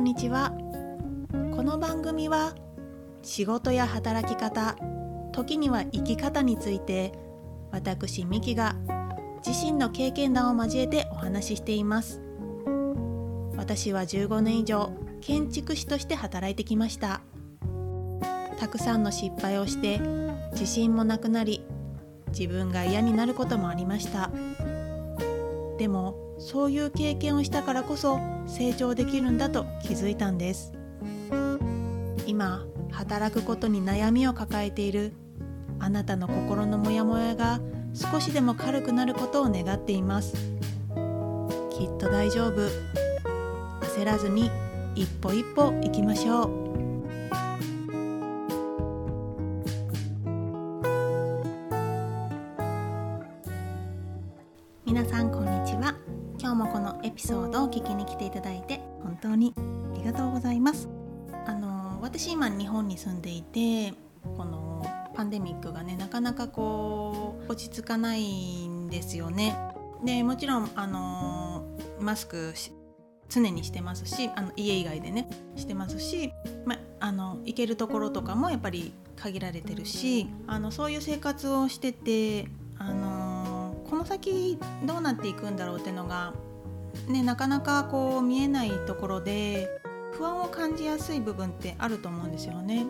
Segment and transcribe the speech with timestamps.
[0.00, 0.50] んにちは。
[1.54, 2.54] この番組は
[3.20, 4.78] 仕事や働き方
[5.30, 7.12] 時には生き方について
[7.70, 8.76] 私ミキが
[9.46, 12.22] 自身の経験談を交えてお話ししています。
[13.58, 14.90] 私は15年以上
[15.20, 17.20] 建築士として働いてきました。
[18.58, 20.00] たくさんの失敗をして
[20.52, 21.62] 自信もなくなり
[22.28, 24.30] 自分が嫌になることもありました。
[25.76, 30.72] でもそういう経験をしたからこそ成長できるんだと気づいたんです。
[32.26, 35.12] 今働くことに悩みを抱えている
[35.78, 37.60] あなたの心のモヤモヤが
[37.94, 40.34] 少しでも軽くなることを願っています。
[41.70, 42.68] きっと大丈夫。
[43.82, 44.50] 焦らずに
[44.94, 46.69] 一歩一歩行きましょう。
[67.90, 69.56] かないんですよね
[70.04, 71.66] でもちろんあの
[71.98, 72.54] マスク
[73.28, 76.32] 常にしてますしあの家以外でねしてますし、
[76.64, 82.46] ま、あの行けるところとかもやっぱり限られてるしあのそういう生活をしてて
[82.78, 86.32] あのこの先どうなっていくんだろうっていうのが、
[87.08, 89.68] ね、なかなかこう見えないところで
[90.12, 92.86] 不安を感じやすい部分ってあると思うんですよね。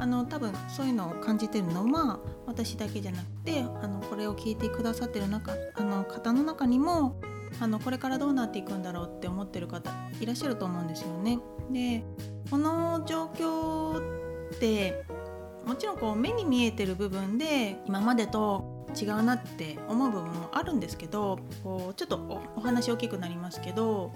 [0.00, 7.20] あの多分そういうのを感じてるのは私だけじゃなくてあのこれを聞いてくださってる中あの方の中にも
[7.60, 11.38] あのこれからどうなっていくんだろうって思ってる方いらっしゃると思うんですよね。
[11.70, 12.02] で
[12.50, 14.00] この状況
[14.54, 15.04] って
[15.66, 24.12] もちろんこう目に見えてる部分で今までと違うなって思う部分もあるんですけどこうちょっとお話大きくなりますけど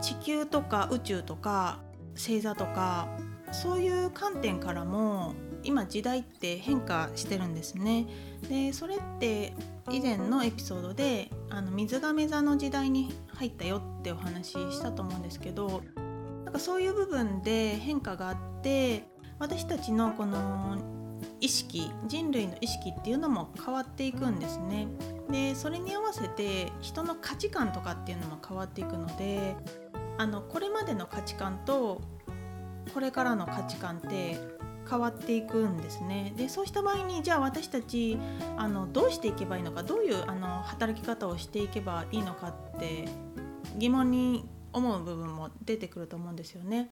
[0.00, 1.80] 地球とか宇宙とか
[2.14, 3.08] 星座とか
[3.52, 8.06] そういう観点からも今時代って変化してるんですね。
[8.48, 9.52] でそれって
[9.90, 15.82] 以前のエピソードであの水亀座の時代に入ったよってお話ししたと思うんですけど
[16.44, 19.04] なんかそういう部分で変化があって
[19.38, 20.78] 私たちのこの
[21.40, 24.88] 意識人類の意識っていうのも変わっていくんですね。
[25.30, 29.56] でそれに合わせて人の価値観とかっていうのも変わっていくので
[30.18, 32.00] あのこれまでの価値観と
[32.92, 34.38] これからの価値観って
[34.88, 36.32] 変わっていくんですね。
[36.36, 38.18] でそうした場合にじゃあ私たち
[38.56, 43.08] あのどうしていけばいいのかどういうあの働き方をしていけばいいのかって
[43.76, 46.88] 疑問に思う部分も出てくると思うんですよね。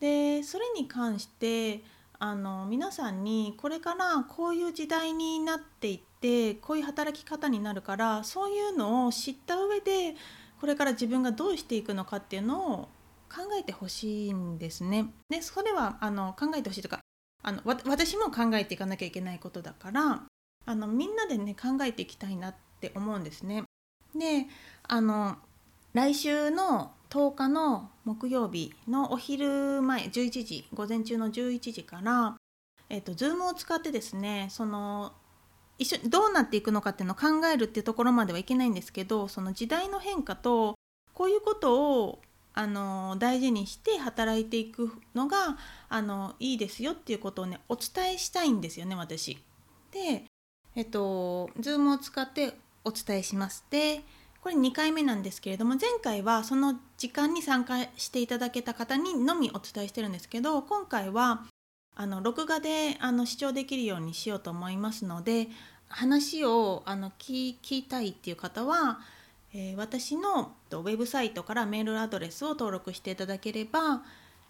[0.00, 1.82] でそれに関して
[2.18, 10.14] あの皆さんにこれからこういう時代になっていってこういう働き方になるからそういうのを知った上で
[10.60, 12.88] これから自分がどうしていくのかっていうのを
[13.34, 15.12] 考えてほしいんですね。
[15.28, 17.00] でそれはあの考えてほしいとか
[17.42, 20.22] あの私も考えていかなきゃいけないことだから
[20.66, 23.64] あのみんなでね考えていきたいなって思うんですね。
[24.14, 24.46] で
[24.84, 25.36] あの
[25.92, 32.36] 来週の10日の木曜日のお昼前11時午前中の11時から、
[32.88, 35.12] えーと、Zoom を使ってですねその
[35.78, 40.74] 一緒どうなっていくのかっていうのを考えるっていうところまではいけないんですけどその時代の変化と
[41.12, 42.20] こういうことを
[42.54, 49.38] あの大事にして働いていくのがあのいいですよっていうことをねお伝えしたいんですよね私。
[49.90, 50.24] で
[50.76, 52.54] えっと Zoom を使って
[52.84, 53.64] お伝えします。
[53.70, 54.02] で
[54.40, 61.46] これ2回目なんですけれども前回はその時間に参加していただけた方にのみお伝えしてるんですけど今回は
[61.96, 65.48] あの録画であの視聴できるようにしようと思いますので
[65.88, 68.98] 話をあの聞きたいっていう方は、
[69.54, 74.02] えー、私のウェブサイトからメールアドレスを登録していただければ、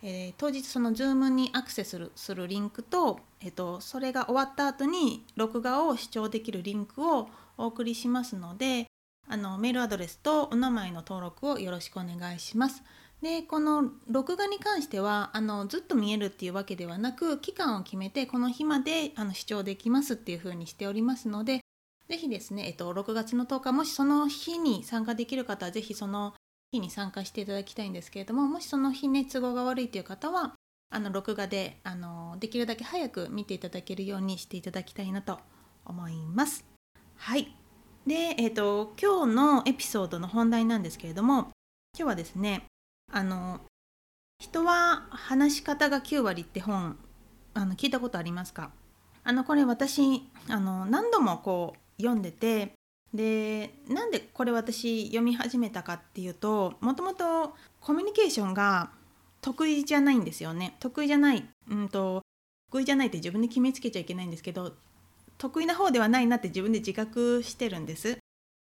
[0.03, 7.29] えー、当日その Zoom にアクセスするリンクと,、えーとそれが終わった後に録画を視聴できるリンクを
[7.59, 8.87] お送りしますので
[9.29, 12.83] あのメールアドレスとお名前の登録をよろしくお願いします。
[13.23, 21.61] でこの録画に関してはあのずっと見えるっていうわけではなく期間を決めてこの日まであの視聴できますっていうふうにしておりますので
[22.09, 26.35] 是非ですね、えっと、6月の10日もしその日に参加できる方は是非その
[26.71, 30.55] 日に参加していただきたいんですけれどももしその日ね都合が悪いという方は
[30.91, 35.39] あの録画であのできるだけ早く見ていただけるようにしていただきたいなと
[35.85, 36.65] 思います。
[37.17, 37.55] はい
[38.07, 41.53] で、えーと、今日のエピソードの本題なんですけれども
[41.99, 42.65] 今日はですね
[43.11, 43.61] あの
[44.39, 46.99] 人は話し方が9割って本
[47.55, 48.73] あの聞いたことありますか？
[49.23, 52.73] あのこれ私あの何度もこう読んでて
[53.13, 58.91] でなんでこれ私読み始めたかっていうともともとコミュニケーションが
[59.41, 60.75] 得意じゃないんですよね。
[60.81, 62.23] 得意じゃないうんと
[62.73, 64.73] 得意じゃないって自分で決めつけちゃいけないんですけど
[65.39, 68.19] 得意な方ではないなって自分で自覚してるんです。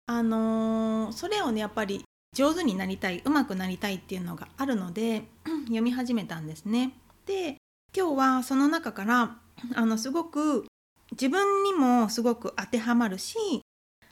[0.07, 2.05] あのー、それをねやっぱり
[2.35, 5.25] 上手になりたい上手くなりたいっていうのがあるので
[5.67, 6.95] 読み始めたんですね。
[7.27, 7.59] で
[7.97, 9.37] 今日はその中から
[9.75, 10.65] あのすごく
[11.13, 13.37] 自分にもすごく当てはまるし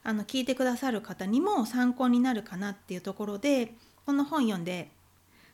[0.03, 3.75] あの聞いてくださる方にも参考になるかなっていうところで
[4.07, 4.91] この本読んで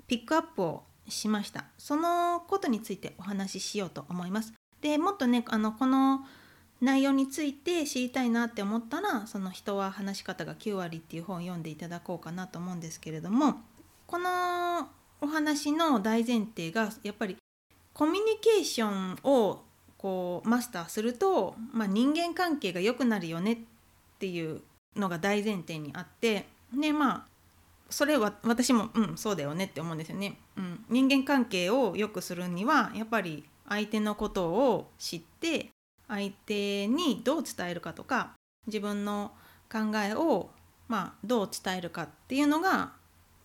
[0.07, 1.65] ピックアップをしました。
[1.79, 4.53] そのことについてお話ししようと思います。
[4.81, 6.27] でもっとねあのこの
[6.81, 13.63] 内容について知りたいなって思ったらその人は話し方が9割っていう本を読んでいただこうかなと思うんですけれども
[14.07, 14.89] この
[15.21, 17.37] お話の大前提がやっぱり
[17.95, 19.63] コミュニケーションを
[19.99, 23.59] こうマスターすると、まあ、人間関係が良くなるよねっ
[24.19, 24.61] ていう
[24.95, 27.37] のが大前提にあってでまあ
[27.89, 30.39] それは私もうんそうだよねって思うんですよね。
[30.57, 35.69] うん、人間関係を良くするにはやっぱり相手のことを知って
[36.09, 38.33] 相手にどう伝えるかとか
[38.67, 39.33] 自分の
[39.71, 40.51] 考えを
[40.89, 42.93] まあどう伝えるかっていうのが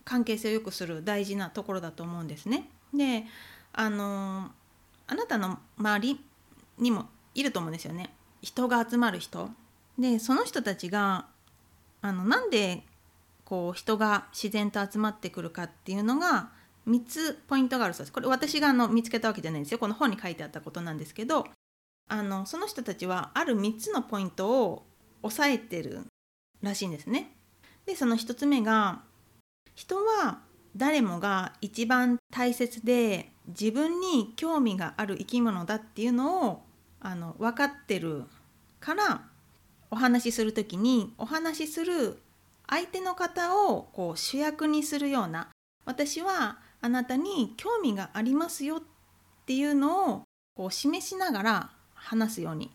[0.04, 2.68] 関係性を良くする大事なところだと思うんですね。
[2.92, 3.24] で
[3.72, 4.50] あの
[5.06, 6.24] あなたの周り
[6.78, 8.14] にもいると思うんですよね。
[8.40, 9.50] 人が集まる人。
[9.98, 11.26] でその人たちが
[12.00, 12.82] あのなんで
[13.44, 16.50] こう人が自然と集まってくるかっていうのが
[16.88, 18.12] 3つポイントがあるそうです。
[18.12, 19.78] これ私があの見つけたわけじゃないんですよ。
[19.78, 21.46] この本に書いてあったことなんですけど
[22.08, 24.86] あのその人たちはある3つのポイントを
[25.22, 26.06] 押さえてる
[26.62, 27.36] らしいんですね。
[27.86, 29.02] でその1つ目が
[29.74, 30.40] 人は
[30.76, 36.62] 誰もが一番大切で自分に興味がある生き物だっていうのを
[37.00, 38.24] あの分かってる
[38.80, 39.22] から
[39.90, 42.18] お話しする時にお話しする
[42.68, 45.48] 相手の方をこう主役にするような
[45.84, 48.82] 私はあなたに興味がありますよっ
[49.46, 50.22] ていうのを
[50.54, 52.70] こう示しながら話すように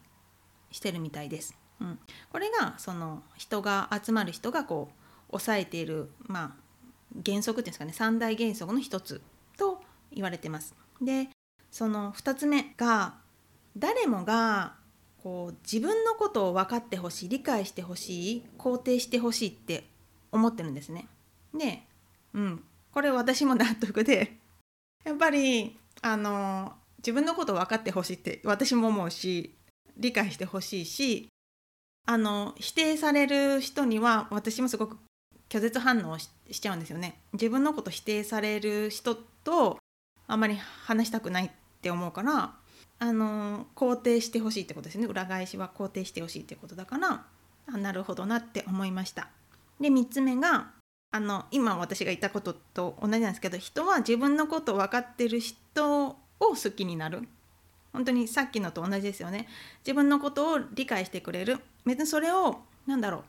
[0.71, 1.57] してるみたいです。
[1.79, 1.99] うん、
[2.31, 9.21] これがその人が集まる人がこう抑えている、まあ、原則っていうんですかね三大原則の一つ
[10.12, 10.75] 言われてます。
[11.01, 11.30] で
[11.71, 13.15] その2つ目が
[13.77, 14.75] 誰もが
[15.21, 19.83] こう自分のことを分かってほしい理解してほしい肯定してほしいって
[20.31, 21.07] 思ってるんですね。
[21.54, 21.83] で、
[22.33, 24.38] うん、これ私も納得で
[25.04, 29.53] やっぱりあの自分のことを分かってほしいって私も思うし
[29.98, 31.30] 理解してほしいし
[32.06, 34.98] あの否定される人には私もすごく
[35.50, 36.30] 拒絶反応し
[36.60, 37.19] ちゃうんですよね。
[37.33, 39.77] 自分のこと否定される人と
[40.27, 41.50] あんまり話したくないっ
[41.81, 42.53] て思うから
[43.00, 45.06] あの肯定してほしいってことですね。
[45.06, 47.25] 裏返しは肯定してほしいってことだから
[47.68, 49.29] あなるほどなって思いました。
[49.79, 50.71] で3つ目が
[51.12, 57.27] あの今私が言ったことと同じなんですけど人は自分のことを分かってる人を好きになる。
[57.94, 59.47] 本当にさっきのと同じですよね。
[59.79, 61.59] 自分のことを理解してくれる。
[61.85, 63.24] 別にそれを何だろう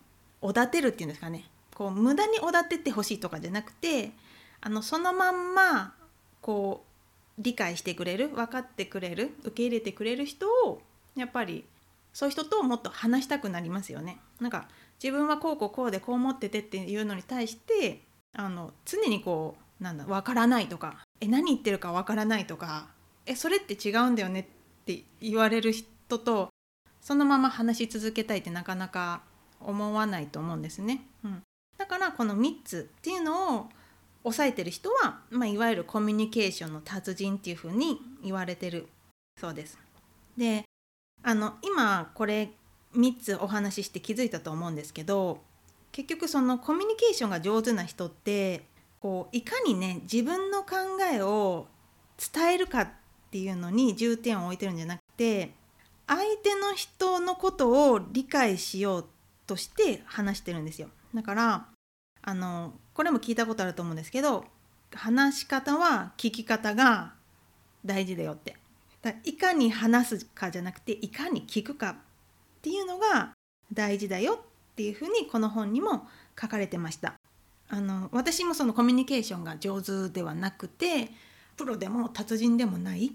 [0.49, 1.45] おだてるっていうんですかね。
[1.75, 4.11] こう無駄におだててほしいとかじゃなくて
[4.61, 5.95] あのそのまんま
[6.41, 6.88] こう
[7.39, 10.83] 理解してくれる分かってくれる受け入れてくれる人を
[11.17, 11.65] やっぱり
[12.13, 14.19] そういう人ともっと話したくなりますよね。
[14.41, 14.69] なんか
[15.03, 18.03] 自分はこうこうこうでこう思っててっていうのに対して
[18.33, 22.89] あの常にこうなんだ分からないとかえ何言ってるか分からないとか
[23.27, 24.45] えそれって違うんだよねっ
[24.85, 26.49] て言われる人と
[27.01, 29.23] そのまま話し続けたいってなかなか
[29.61, 31.07] 思わないと思うんですね。
[31.25, 31.43] うん、
[31.77, 33.69] だからこの3つっていうのを
[34.23, 38.89] 抑えてる人は、まあ、いわゆるコミュニケーションの達人っていうふうに言われてる
[39.41, 39.79] そうです。
[40.37, 40.65] で
[41.23, 42.51] あの今これ
[42.97, 45.41] 3つお話しして気づいたと思うんですけど
[45.93, 48.65] 結局そのコミュニケーションが上手な人って
[49.01, 50.77] こういかにね自分の考
[51.13, 51.67] えを
[52.33, 52.89] 伝えるかっ
[53.31, 55.53] ていうのに重点を置いてるんじゃなくて
[56.07, 59.07] 相手の人のことを理解しよう
[59.47, 60.89] として話してるんですよ。
[61.15, 61.67] だから
[62.29, 64.45] あのこれも聞いたことあると思うんですけど
[64.93, 67.15] 話し方は聞き方が
[67.87, 68.57] 大事だよって。
[69.01, 71.95] だいかに話すかじゃなくていかに聞くかっ
[72.61, 73.31] ていうのが
[73.73, 76.07] 大事だよっていうふうにこの本にも
[76.39, 77.15] 書かれてました。
[77.71, 81.11] あの私もそのコミュニケーションが上手ではなくて
[81.57, 83.13] プロでも達人でもない。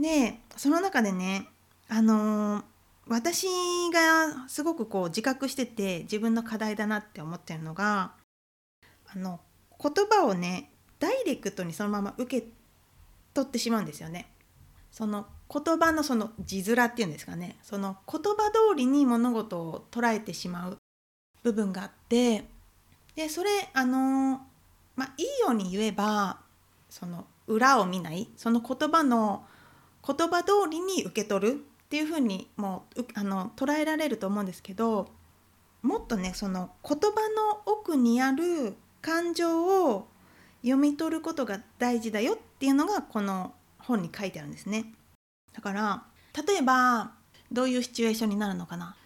[0.00, 1.46] でその中でね
[1.88, 2.64] あの
[3.06, 3.46] 私
[3.92, 8.17] がすごくこう自覚してて自分の課題だなって思ってるのが
[9.14, 9.40] あの
[9.80, 12.46] 言葉をねダイレクトにそのまま受け
[13.34, 14.30] 取ってしまうんですよね。
[14.90, 20.78] その言葉のその字面っていうんですかねその言葉通りに物事を捉えてしまう
[21.42, 22.44] 部分があって
[23.14, 24.40] でそれあの
[24.96, 26.38] まあいいように言えば
[26.90, 29.44] その裏を見ないその言葉の
[30.06, 31.56] 言葉通りに受け取るっ
[31.88, 35.08] ていうふうにもうあの捉えられると思うんですけど
[35.82, 40.08] もっとねその言葉の奥にある感情を
[40.62, 44.92] 読み取ることが大事だよっていうのがこの本に書いてあるんですね。
[45.52, 46.04] だから
[46.46, 47.12] 例えば
[47.50, 48.96] どういうシチュエーションになるのかな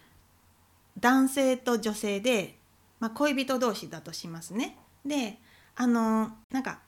[0.99, 2.59] 男性と女性で、
[3.01, 4.77] まあ、恋人同士だとしますね。
[5.05, 5.39] で
[5.77, 6.81] あのなんか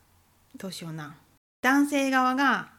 [0.57, 1.17] どうしような
[1.63, 2.71] 男性側が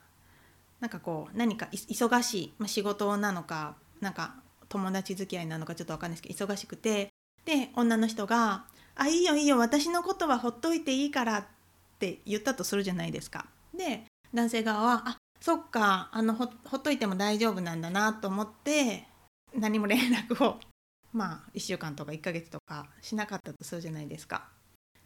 [0.79, 4.36] なんかこう何か忙しい、まあ、仕事なのかなんか
[4.70, 7.10] 友達付き合いなのかちょっと分かんないですけど忙しくて
[7.46, 11.45] で女の人が「あいいよいいよ私のことはほっといていいから」っ
[11.99, 13.47] て言ったとするじゃないですか。
[13.73, 19.07] で男性側は「あそっかあのほほっといても大丈夫なんだな」と思って
[19.53, 20.59] 何も連絡を
[21.13, 24.49] まあ1週間とか1ヶ月とかしなかったとするじゃないですか。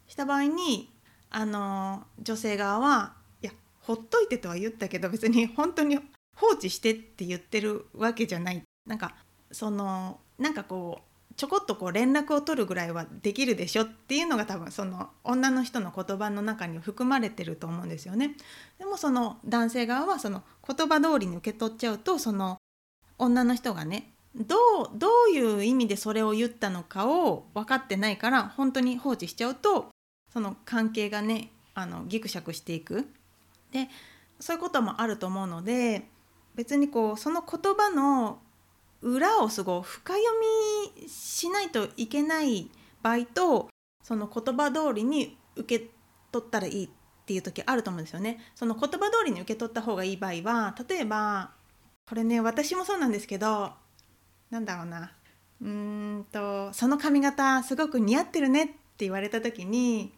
[0.08, 0.92] した場合に
[1.30, 6.00] あの女性側はいやほっといてとは言ったけど別に本当に
[6.36, 9.16] 放置してって言ってるわけじゃないなんか
[9.52, 11.09] そのなんかこう
[11.40, 18.36] ちょこっとこう連絡を取るぐらいはできるでしょっていうのが多分その女の人の言葉の中に含まれてると思うんですよね。
[18.78, 22.58] でもその男性側はその言葉通りに受け取っちゃうとその
[23.18, 29.88] 女の人がねどうどういう意味でそれを言ったのかを分かってないから本当に放置しちゃうと
[30.34, 33.08] その関係がねあのギクシャクしていく
[33.72, 33.88] で
[34.42, 36.06] そういうこともあると思うので
[36.56, 38.40] 別にこうその言葉の
[39.02, 40.26] 裏をすごい深読
[41.02, 42.70] みしないといけない
[43.02, 43.70] 場合と
[44.04, 45.90] その言葉通りに受け
[46.32, 46.90] 取ったらいいっ
[47.26, 48.40] ていう時あると思うんですよね。
[48.56, 51.52] その言葉通りに受け取った方がいい場合は例えば
[52.08, 53.72] これね私もそうなんですけど
[54.50, 55.12] なんだろうな
[55.62, 55.70] うー
[56.20, 60.14] んとその髪型すごく似合ってるねって言われた時に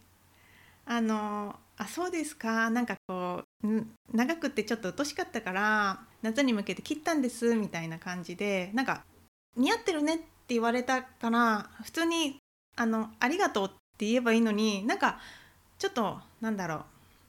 [0.86, 3.44] あのあそうですかなんかこう
[4.12, 9.04] 長くってちょっと鬱しかったから夏に向けて切ったんですみたいな感じでなんか
[9.56, 12.36] 似合ってるねって言われたから普通に
[12.76, 15.20] あのありがとうって言えばいいのになんか
[15.78, 16.84] ちょっとなんだろう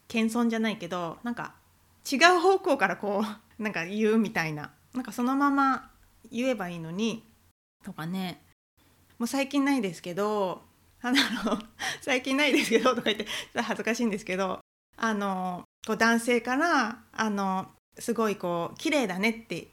[0.07, 1.53] 謙遜じゃないけどなんか
[2.11, 4.71] 違う方向からこう なんか言うみたいな。
[4.93, 5.89] なんかそのまま
[6.31, 7.23] 言えばいいのに
[7.83, 8.43] とかね。
[9.17, 10.61] もう最近ないですけど
[11.01, 11.17] あの
[12.01, 13.27] 最近ないですけどとか言って
[13.61, 14.59] 恥ずかしいんですけど
[14.97, 17.67] あのこう男性からあの
[17.99, 19.67] すごいこう綺麗だねって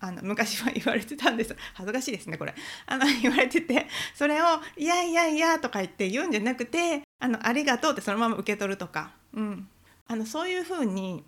[0.00, 2.54] あの昔は言われてたんです恥ずかしいですねこれ。
[2.86, 4.46] あの言われててそれを
[4.76, 9.68] 「いやいやいや」とか言って言うんじゃなくて「あのありがとう」ってそのまま受け取るとか、うん、
[10.06, 11.24] あのそういうふうに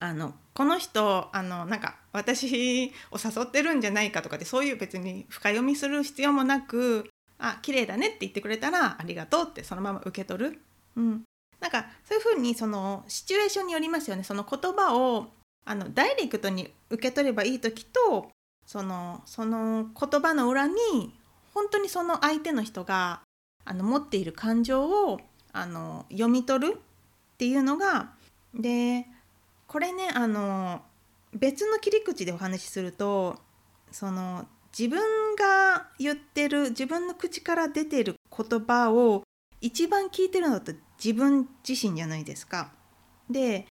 [0.00, 10.60] あのこの人あのなんか私を誘ってるんじゃないかとかでそういう別に深読みする必要もなく「あ綺麗だね」って言ってくれたら「ありがとう」ってそのまま受け取る。
[10.96, 11.22] うん、
[11.60, 14.22] なんかそういうふうにそのシチュエーションによりますよね。
[14.22, 15.28] その言葉を
[15.64, 18.30] あのダイレクトに受け取ればいい時と
[18.64, 20.74] そのその言葉の裏に
[21.54, 23.20] 本当にその相手の人が
[23.64, 25.20] あの持っている感情を
[25.52, 28.12] あの読み取るっていうのが
[28.54, 29.06] で
[29.66, 30.82] これねあの
[31.34, 33.36] 別の切り口でお話しすると
[33.90, 34.46] その
[34.78, 39.22] 自分が言ってる自分の口から出てる言葉を
[39.60, 42.72] 一番聞いてるのって自分自身じゃないですか。
[43.30, 43.66] で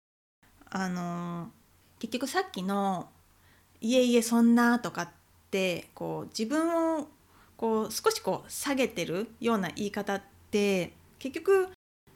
[0.69, 1.51] あの
[1.99, 3.09] 結局さっきの
[3.81, 5.09] 「いえいえそんな」とかっ
[5.49, 7.07] てこう自分を
[7.55, 11.69] こう少しこう下げてるような言い方って結局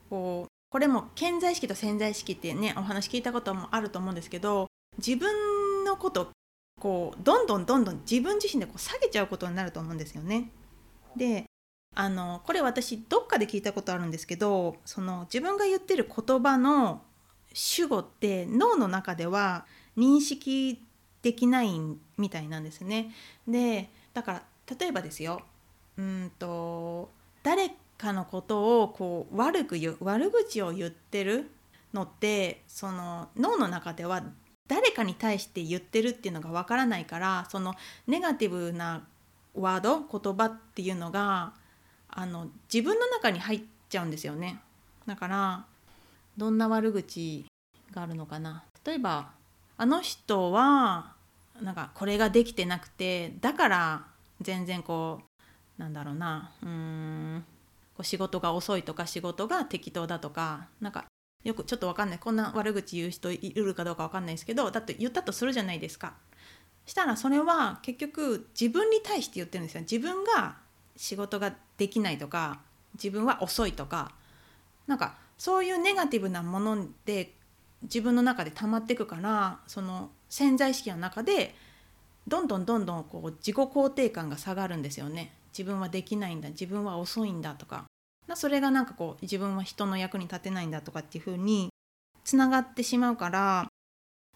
[0.10, 6.32] こうこれも潜在意識と潜在意識ってねお話聞いたこともあると思うんですけど自分のこと
[6.80, 10.52] こうどんどんどんどん自分自身でこう下げちゃうことになると思うんですよね。
[11.16, 11.46] で
[11.94, 17.02] あのこれ私どっかで聞いたことあるんですけどその自分が言ってる言葉の
[17.54, 19.66] 主語って脳の中では
[19.98, 20.82] 認識
[21.22, 21.70] できない
[22.18, 23.14] みたいなんですね。
[23.48, 24.44] でだから
[24.80, 25.42] 例えばですよ
[25.98, 27.10] うんと
[27.44, 31.52] 誰かのことをこう悪く言う悪口を言ってる
[31.94, 34.24] のってその脳の中では
[34.68, 37.76] 誰かに対して言ってるっていうのがわからないからその
[38.08, 39.06] ネガティブな
[39.54, 41.54] ワード言葉っていうのが
[42.12, 44.60] あの自分の中に入っちゃうんですよね。
[45.08, 45.66] だから
[46.38, 47.46] どんな悪口
[47.94, 48.64] があるのかな。
[48.86, 49.32] 例えば
[49.78, 51.14] あの人は
[51.62, 54.06] なんかこれができてなくてだから
[54.42, 55.22] 全然こ
[55.78, 57.44] うなんだろうなうーん
[57.96, 61.06] こう仕事が遅いとか仕事が適当だとかなんか
[61.44, 66.14] よくちょっと分かんないこんな悪口言う人いるかどうか分かんないですけどだって言ったとするじゃないですか。
[66.86, 69.82] したらそれは結局自分に対して言ってるんですよ。
[69.82, 70.58] 自分が
[71.02, 72.60] 仕事ができないとか
[72.94, 74.12] 自分は遅いとか
[74.86, 77.34] なんかそういうネガティブなもので
[77.82, 81.56] 自分の中で溜まっていくからその潜在意識の中で
[82.28, 85.34] どんどんどんどんこう自己肯定感が下がるんですよね。
[85.52, 87.86] 自分はできないんだ自分は遅いんだとか。
[88.36, 91.70] それがなんかこう自分は人の役に立てないんだとかっていうふうに
[92.24, 93.68] つながってしまうから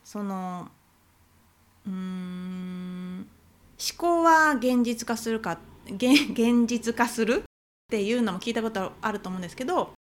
[0.03, 0.69] その
[1.85, 5.59] うーん思考は現実化するか
[5.93, 7.43] 現実化するっ
[7.89, 9.93] ていうのも聞いたことあると思うんですけど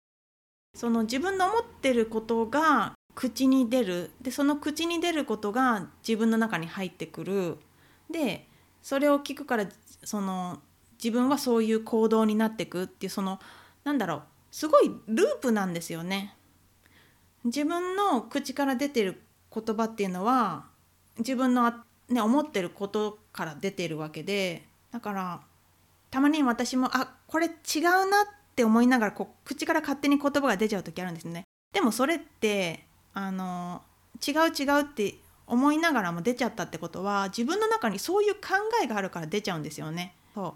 [0.76, 7.58] その自分の思ってることが口に出るでその口に出ることが自分の中に入ってくる
[8.10, 8.48] で
[8.82, 9.68] それを聞くから
[10.04, 10.62] その
[11.04, 13.40] 自分はそういう行動になっていくっていうその
[13.84, 16.36] なんだろうすごいループなんですよね。
[17.44, 19.22] 自分の口から出てる
[19.54, 20.66] 言葉っていうのは
[21.18, 21.74] 自分の、
[22.08, 25.42] ね、思ってることから出てるわけでだから
[26.14, 31.42] たまに私もあこれ違うなって思いながらこう口から勝手に言葉が出ちゃう時あるんですね。
[31.74, 33.82] でもそれってあの
[34.26, 35.16] 違う違うって
[35.48, 38.42] 思いながらも出ちゃったってことは自分の中にそういう考
[38.84, 40.14] えがあるから出ちゃうんですよね。
[40.36, 40.54] そう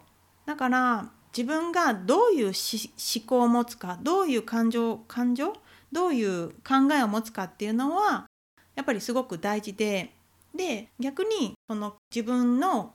[0.48, 5.54] だから自分がどういう思考を持つかどういう感情感情
[5.92, 8.28] どういう考えを持つかっていうのは
[8.76, 10.14] やっぱりすごく大事で
[10.56, 12.94] で逆にその自分の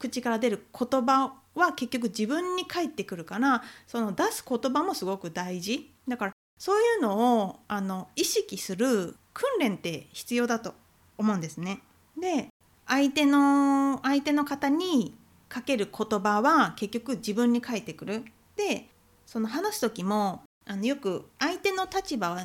[0.00, 10.74] 口から出る言葉は結局自分に返ってくるからその出す言葉もすごく大事だからそういうのをあの意識する訓練って必要だと
[11.18, 11.80] 思うんですね。
[12.20, 12.48] で
[12.86, 15.16] 相手の相手の方に
[15.48, 18.24] かける言葉は結局自分に返ってくる。
[18.56, 18.88] で
[19.26, 22.38] その話す時もあのよく相手の立場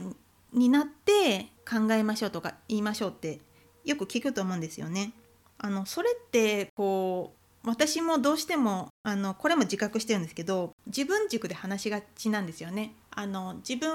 [0.53, 3.39] になって考えましょうとか言いましょうって
[3.85, 5.13] よく聞くと思うんですよね。
[5.57, 12.93] あのそれってこう私もどうしてもあのこれも自覚してるんですけど自分軸で話しがちなんですよね。
[13.11, 13.91] あの自分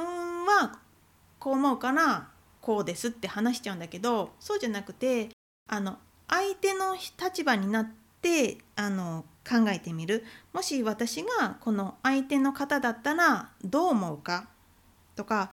[0.47, 0.79] は
[1.38, 2.29] こう思うから
[2.61, 5.31] こうですって話しちゃうんだけどそうじゃなくて
[5.69, 10.25] あの相手の立場になってあの考えてみる。
[10.53, 14.49] もし私がこの相手の方だったらどう思うか？
[15.17, 15.51] とか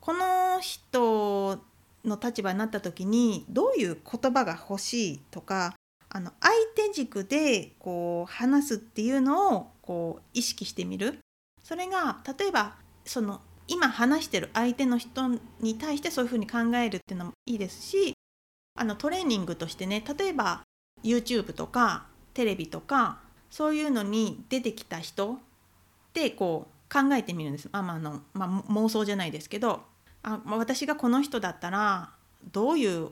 [0.00, 1.60] この人
[2.04, 5.18] の立場になった時にどういう言葉が欲しい？
[5.30, 5.74] とか
[6.10, 11.18] あの相手軸でこう話すっていうのをこう意識してみる
[11.62, 15.28] それが例えばその今話してる相手の人
[15.60, 18.14] に対してそういうふうに考えるっていうのもいいですし
[18.78, 20.62] あのトレーニングとしてね例えば
[21.02, 23.18] YouTube とかテレビとか
[23.50, 25.38] そういうのに出てきた人
[26.14, 27.68] でこう考えてみるんです。
[27.72, 29.82] あまああのまあ、妄想じゃないですけど、
[30.22, 32.10] あ、私がこの人だったら
[32.52, 33.10] どういう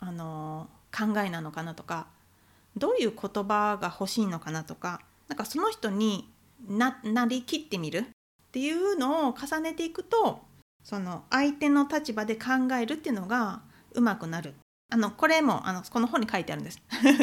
[0.00, 2.06] あの考えなのかなとか
[2.78, 6.30] どういう言葉が欲しいのかなとかなんかその人に
[6.66, 7.98] ななりきってみる？
[8.00, 10.40] っていうのを重ねていくと
[10.82, 13.60] その相手の立場で考えるっていうのが
[13.92, 14.54] うまくなる。
[14.90, 16.80] あのこれもあのこの本に書いてあるんです。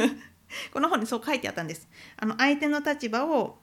[0.71, 1.87] この本にそう書いてあったんです。
[2.17, 3.57] あの相手の立場を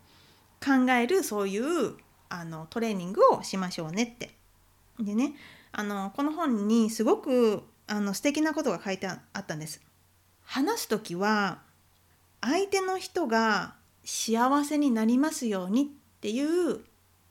[0.64, 1.96] 考えるそういう
[2.28, 4.36] あのトレーニングをしましょうねって。
[4.98, 5.34] でね
[5.70, 9.80] あのこの本にすごくあの素敵なことが書いてあったんです。
[10.42, 11.62] 話す時は
[12.42, 13.74] 相手の人が
[14.04, 15.86] 幸せになりますようにっ
[16.20, 16.80] ていう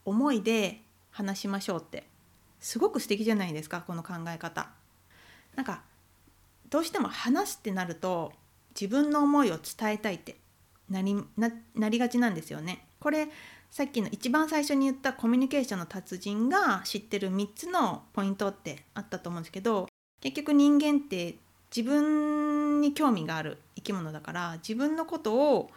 [0.05, 2.05] 思いで話しましょうって
[2.59, 4.69] すごく素敵じゃないですかこの考え方。
[5.55, 5.81] なんか
[6.69, 8.31] どうしても話すってなると
[8.79, 10.37] 自分の思いを伝えたいって
[10.89, 11.15] なり
[11.75, 12.85] なりがちなんですよね。
[12.99, 13.27] これ
[13.69, 19.87] さっきの一番最初に言ったコミュニケーションの達人が知ってる3つのポイントってあったと思うんですけど
[20.19, 21.35] 結局人間って
[21.75, 25.71] 自分に興味がある生き物だから自分のことを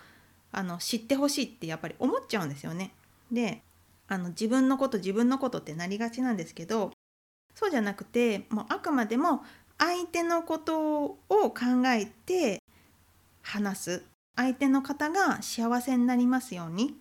[0.53, 2.93] あの知ってほしいってやっぱり思っちゃうんですよね。
[3.33, 3.62] で
[4.07, 6.93] あの自分のこと自分のことってなりがちなんですけど
[7.55, 9.43] そうじゃなくてもうあくまでも
[9.79, 11.53] 相手のことを考
[11.87, 12.61] えて
[13.43, 14.05] 話す。
[14.37, 16.97] 相手の方が幸せになりますように。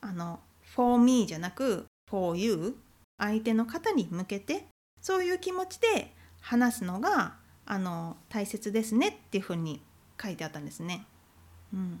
[0.00, 0.40] あの
[0.74, 2.76] for me じゃなく for you
[3.18, 4.66] 相手の方に向けて
[5.00, 9.80] そういう気持ちで話すのがあの大切ですねっていうふうに
[10.22, 11.06] 書いてあったんですね。
[11.72, 12.00] うん、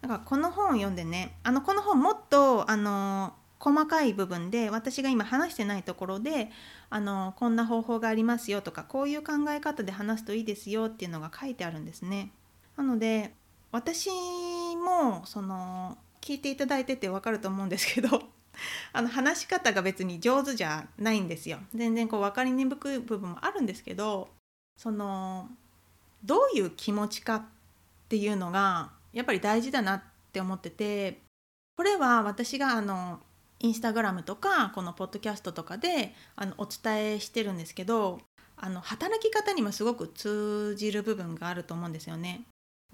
[0.00, 6.50] だからこの本を読んでねあのこの本もっとあの細かい部分で私が今話してないところで
[6.90, 12.30] あのこんな方法がありますよとかこういう考え方で話すといいですよっていうのが書いてあるんですね。
[12.76, 13.34] なので
[13.72, 14.08] 私
[14.76, 18.22] もその聞いていただいてて分かると思うんですけど
[18.92, 21.58] あの話し方が別に上手じゃないんですよ。
[21.74, 24.28] 全然こう分かりにくい部分もあるんですけど
[24.76, 25.50] その
[26.24, 27.42] どういう気持ちかっ
[28.08, 30.02] ていうのがやっぱり大事だなっ
[30.32, 31.20] て思ってて
[31.76, 33.20] これは私があの
[33.60, 38.20] インスタグラムとかこのポッドキャストとかであのお伝えしてるんですけど
[38.56, 42.42] あの働き方にもすごく通じる部分があると思うんですよね。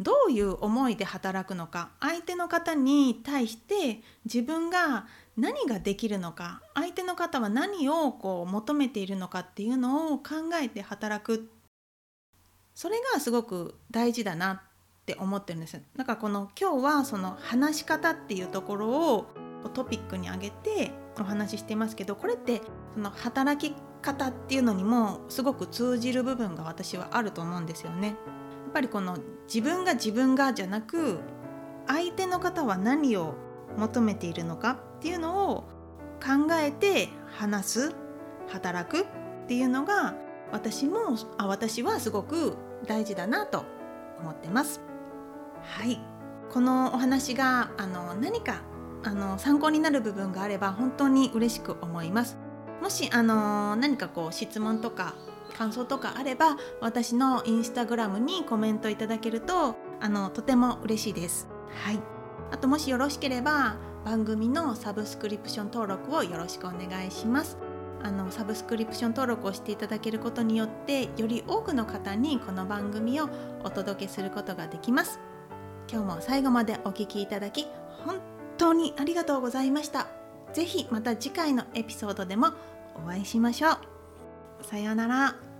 [0.01, 5.07] どういう思いで働くのか相手の方に対して自分が
[5.37, 11.49] 何ができるのか相手の方は何をこう求めているのかっていうのを考えて働く
[12.75, 14.61] それがすごく大事だなっ
[15.07, 19.27] て思ってるんですだかこの今日はその話し方っていうところを
[19.73, 22.61] トピックに挙げてお話ししてますけどこれって
[22.95, 28.09] その働き方っていうのにもすごく通じる部分が私はあると思うんですよね。
[28.09, 28.17] やっ
[28.75, 31.21] ぱりこの自分が自分がじゃなく
[31.87, 33.35] 相手の方は何を
[33.79, 35.65] 求めているのかっていうのを
[36.21, 37.95] 考えて話す
[38.49, 39.07] 働くっ
[39.47, 40.15] ていうのが
[40.53, 43.64] 私もあ私はすごく大事だなと
[44.20, 44.81] 思ってます。
[45.62, 46.01] はい
[46.53, 48.62] このお話があの何か
[49.03, 52.38] あの参考になる部分があれば本当に嬉しく思います。
[52.81, 55.14] もしあの何かこう質問とか
[55.57, 61.49] 感想とかあれば私のインスタグラムにコメントいただけるとあのとても嬉しいです。
[61.85, 62.01] はい。
[62.51, 67.57] あともしよろしければ番組のサブスクリプション登録をよろしくお願いします。
[68.05, 73.31] あのサブスクリプション登録をしていただけることによってより多くの方にこの番組を
[73.64, 75.19] お届けすることができます。
[75.90, 77.67] 今日も最後までお聴きいただき
[78.05, 78.21] 本
[78.59, 80.07] 当にありがとうございました。
[80.53, 82.51] 是非また次回のエピソードでも
[82.95, 84.64] お会いしましょう。
[84.64, 85.54] さようなら。